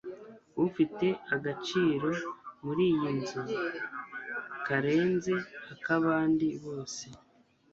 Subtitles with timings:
[0.65, 2.09] ufite agaciro
[2.63, 3.41] muri iyi nzu
[4.65, 5.33] karenze
[5.73, 7.05] akabandi bose